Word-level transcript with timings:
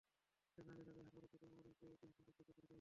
সেখানে 0.53 0.79
দেখা 0.87 0.91
যায়, 0.97 1.05
হাসপাতালটিতে 1.09 1.45
অনুমোদনের 1.47 1.77
চেয়ে 1.79 1.93
বেশিসংখ্যক 2.01 2.25
শয্যা 2.27 2.37
তৈরি 2.37 2.43
করা 2.47 2.51
হয়েছে। 2.57 2.69